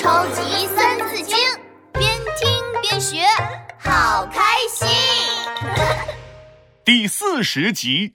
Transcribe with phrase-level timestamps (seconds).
[0.00, 1.36] 超级三字经，
[1.92, 3.18] 边听边学，
[3.78, 4.42] 好开
[4.72, 4.88] 心。
[6.82, 8.14] 第四十集，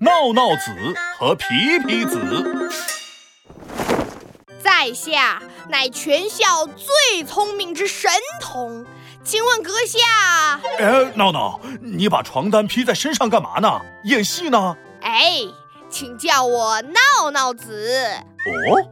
[0.00, 0.70] 闹闹子
[1.18, 2.70] 和皮皮子。
[4.62, 8.84] 在下乃全校最聪明之神童，
[9.24, 10.60] 请问阁下？
[10.78, 13.80] 哎，闹闹，你把床单披在身上干嘛呢？
[14.04, 14.76] 演戏呢？
[15.00, 15.38] 哎，
[15.90, 17.98] 请叫我闹闹子。
[18.46, 18.90] 哦，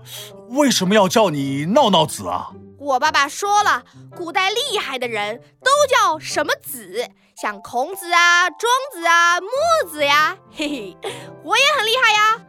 [0.49, 2.51] 为什么要叫你闹闹子啊？
[2.79, 3.85] 我爸爸说了，
[4.15, 9.51] 古代厉害的人都叫什么子，像孔子啊、庄子啊、墨
[9.91, 10.37] 子呀。
[10.53, 10.97] 嘿嘿，
[11.43, 12.41] 我也很厉害呀。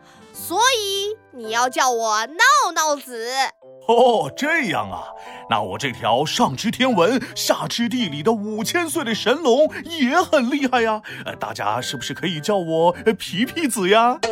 [0.47, 3.27] 所以你要叫我闹闹子
[3.89, 5.03] 哦，这样啊，
[5.49, 11.01] 那我这条上知天文下知地理的五千岁的神龙也很厉害呀。
[11.25, 14.17] 呃，大家是不是可以叫我皮皮子呀？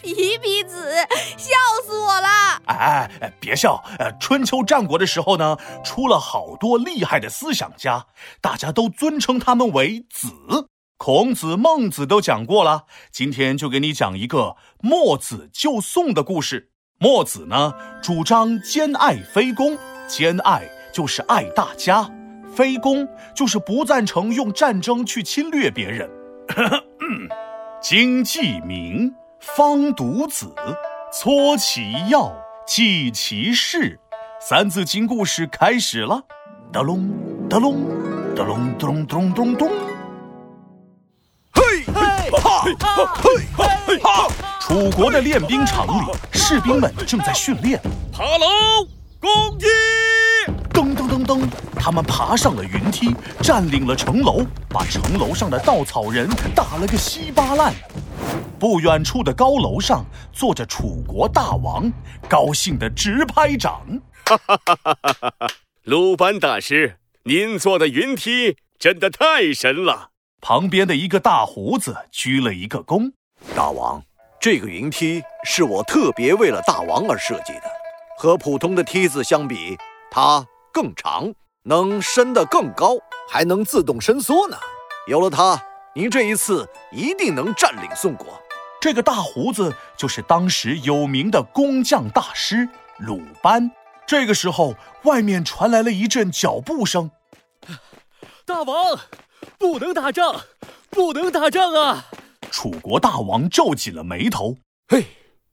[0.00, 0.94] 皮皮子，
[1.36, 1.50] 笑
[1.84, 2.28] 死我了！
[2.66, 3.82] 哎哎，别笑。
[3.98, 8.06] 呃，春秋战国的时候呢，出了好多厉害的思想家，
[8.40, 10.28] 大家都尊称他们为子。
[11.02, 16.68] 孔子、孟子都讲过了，今天就给你讲一个墨子救宋的故事。
[16.98, 22.10] 墨子呢，主张兼爱非攻，兼爱就是爱大家，
[22.54, 26.06] 非攻就是不赞成用战争去侵略别人。
[27.80, 30.54] 经济明，方读子，
[31.10, 32.30] 搓其要，
[32.66, 33.98] 记其事。
[34.38, 36.24] 三字经故事开始了，
[36.70, 37.08] 哒隆
[37.48, 37.86] 哒隆
[38.36, 39.89] 哒隆咚咚咚咚。
[43.06, 44.00] 嘿，嘿，嘿
[44.60, 47.80] 楚国的练兵场里，士兵们正在训练。
[48.12, 48.46] 爬楼，
[49.18, 49.66] 攻击！
[50.72, 57.74] 噔噔噔噔，他们爬上了云梯，占领了城楼，把城楼上的稻草人打了个稀巴烂。
[58.58, 61.90] 不远处的高楼上坐着楚国大王，
[62.28, 63.80] 高兴得直拍掌。
[64.24, 65.48] 哈哈哈哈哈哈！
[65.84, 70.10] 鲁班大师，您做的云梯真的太神了。
[70.40, 73.12] 旁边的一个大胡子鞠了一个躬。
[73.54, 74.02] 大王，
[74.40, 77.62] 这个云梯是我特别为了大王而设计的。
[78.16, 79.76] 和普通的梯子相比，
[80.10, 81.32] 它更长，
[81.64, 82.96] 能伸得更高，
[83.30, 84.56] 还能自动伸缩呢。
[85.06, 85.62] 有了它，
[85.94, 88.40] 您这一次一定能占领宋国。
[88.80, 92.66] 这个大胡子就是当时有名的工匠大师
[92.98, 93.70] 鲁班。
[94.06, 94.74] 这个时候，
[95.04, 97.10] 外面传来了一阵脚步声。
[98.46, 98.98] 大王。
[99.58, 100.40] 不能打仗，
[100.90, 102.06] 不能打仗啊！
[102.50, 104.56] 楚国大王皱紧了眉头。
[104.88, 105.04] 嘿，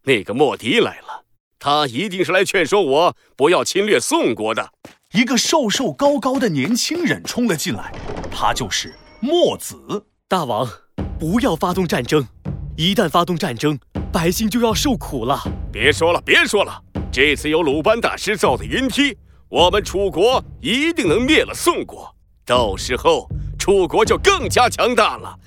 [0.03, 1.23] 那个莫迪来了，
[1.59, 4.71] 他一定是来劝说我不要侵略宋国的。
[5.13, 7.91] 一个瘦瘦高高的年轻人冲了进来，
[8.31, 10.05] 他就是墨子。
[10.27, 10.67] 大王，
[11.19, 12.27] 不要发动战争，
[12.75, 13.77] 一旦发动战争，
[14.11, 15.41] 百姓就要受苦了。
[15.71, 16.81] 别说了，别说了，
[17.11, 19.17] 这次有鲁班大师造的云梯，
[19.49, 22.15] 我们楚国一定能灭了宋国。
[22.45, 23.29] 到时候。
[23.67, 25.37] 楚国就更加强大了。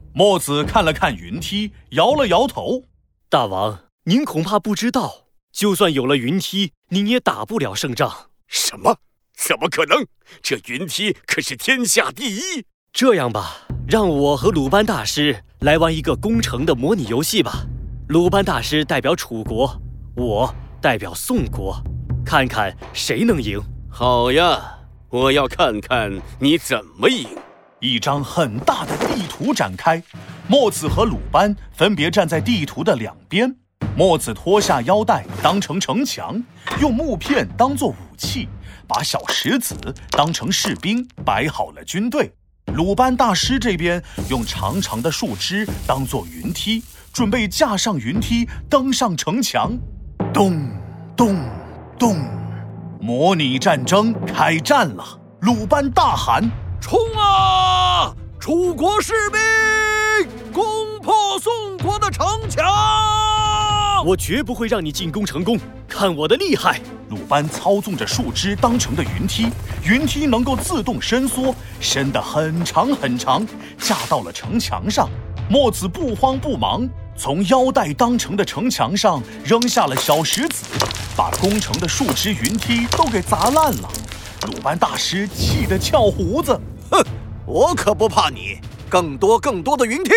[0.12, 2.82] 墨子看了看云梯，摇了摇头。
[3.30, 8.26] 大王，您恐怕不知道，就算有了云梯，您也打不了胜仗。
[8.46, 8.98] 什么？
[9.34, 10.06] 怎么可能？
[10.42, 12.66] 这云梯可是天下第一。
[12.92, 17.64] 这样吧，让我和鲁班大师来玩一个攻城的模拟游戏吧。
[18.08, 19.80] 鲁班大师代表楚国，
[20.14, 21.82] 我代表宋国，
[22.22, 23.58] 看看谁能赢。
[23.90, 24.80] 好呀。
[25.12, 27.28] 我要看看你怎么赢。
[27.80, 30.02] 一张很大的地图展开，
[30.48, 33.54] 墨子和鲁班分别站在地图的两边。
[33.94, 36.42] 墨子脱下腰带当成城墙，
[36.80, 38.48] 用木片当做武器，
[38.88, 39.76] 把小石子
[40.12, 42.32] 当成士兵，摆好了军队。
[42.72, 49.76] 鲁班大师这边用长长的树枝当做云梯，准备架上云梯登上城墙。
[50.32, 50.70] 咚
[51.14, 51.36] 咚
[51.98, 52.41] 咚。
[53.04, 55.04] 模拟战争开战了！
[55.40, 56.40] 鲁班大喊
[56.80, 58.14] ：“冲啊！
[58.38, 60.62] 楚国士兵，攻
[61.00, 62.64] 破宋国的城墙！
[64.06, 65.58] 我绝不会让你进攻成功！
[65.88, 69.48] 看我的厉害！”鲁班操纵着树枝当成的云梯，
[69.82, 73.44] 云梯能够自动伸缩，伸得很长很长，
[73.78, 75.08] 架到了城墙上。
[75.50, 80.64] 墨子不慌不忙，从腰带当成的城墙上扔下了小石子。
[81.14, 83.88] 把攻城的树枝云梯都给砸烂了，
[84.46, 86.58] 鲁班大师气得翘胡子，
[86.90, 87.04] 哼，
[87.44, 88.58] 我可不怕你！
[88.88, 90.10] 更多更多的云梯，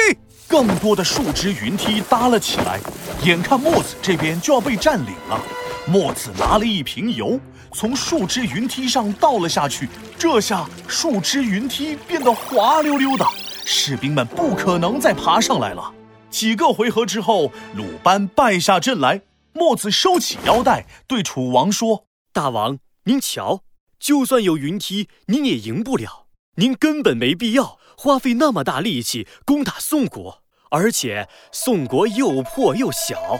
[0.47, 2.80] 更多的树枝云梯搭了起来，
[3.24, 5.38] 眼看墨子这边就要被占领了。
[5.86, 7.38] 墨子拿了一瓶油，
[7.74, 13.25] 从树枝云梯上倒了下去，这下树枝云梯变得滑溜溜的，
[13.65, 15.92] 士兵们不可能再爬上来了。
[16.36, 19.22] 几个回合之后，鲁班败下阵来。
[19.54, 23.62] 墨子收起腰带，对楚王说：“大王，您瞧，
[23.98, 26.26] 就算有云梯，您也赢不了。
[26.58, 30.42] 您根本没必要花费那么大力气攻打宋国，
[30.72, 33.38] 而且宋国又破又小，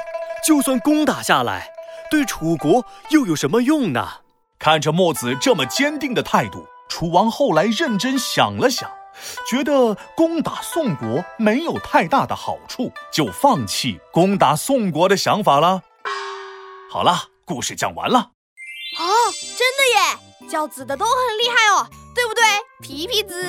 [0.48, 1.68] 就算攻打下来，
[2.10, 4.08] 对楚国又有什么用呢？”
[4.58, 8.90] 看着墨子这么坚定的态度，楚王后来认真想了想。
[9.50, 15.82] 觉得攻打宋国没有太大的好处，就放弃攻打宋国的想法了。
[16.92, 18.32] 好了，故事讲完了。
[18.98, 19.04] 哦，
[19.58, 22.44] 真的耶，叫子的都很厉害哦，对不对，
[22.82, 23.44] 皮皮子？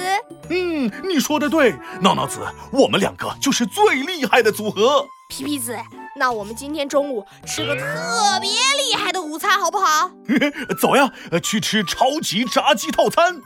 [0.50, 2.40] 嗯，你说的对，闹闹子，
[2.72, 5.06] 我们两个就是最厉害的组合。
[5.28, 5.76] 皮皮子，
[6.16, 10.10] 那我们今天中午吃个特别厉害的午餐，好不好？
[10.80, 11.12] 走呀，
[11.42, 13.42] 去吃超级炸鸡套餐。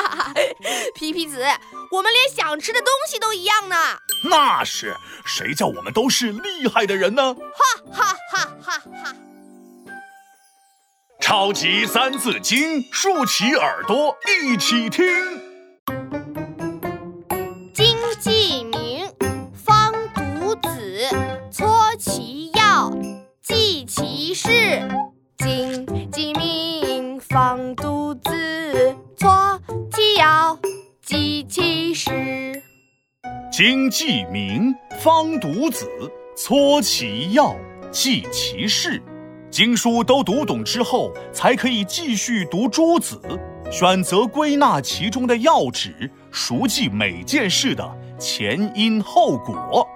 [0.94, 1.42] 皮皮子，
[1.90, 3.76] 我们连想吃的东西都一样呢。
[4.28, 7.34] 那是，谁叫我们都是厉害的人呢？
[7.34, 7.40] 哈
[7.90, 9.14] 哈哈哈哈！
[11.18, 15.06] 超级三字经，竖起耳朵一起听。
[17.72, 19.10] 经记名，
[19.54, 21.08] 方读子，
[21.50, 21.66] 搓
[21.98, 22.90] 其要，
[23.42, 24.50] 记其事。
[27.36, 28.30] 方读子。
[29.18, 29.60] 搓
[29.92, 30.58] 其要，
[31.02, 32.10] 记其事。
[33.52, 35.84] 经记名，方读子；
[36.34, 37.54] 搓其要，
[37.90, 39.02] 记其事。
[39.50, 43.20] 经书都读懂之后，才可以继续读诸子，
[43.70, 47.86] 选择归纳其中的要旨，熟记每件事的
[48.18, 49.86] 前因后果。